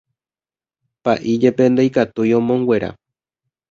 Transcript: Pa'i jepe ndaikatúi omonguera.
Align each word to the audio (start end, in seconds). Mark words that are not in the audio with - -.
Pa'i 1.03 1.33
jepe 1.45 1.63
ndaikatúi 1.77 2.31
omonguera. 2.43 2.89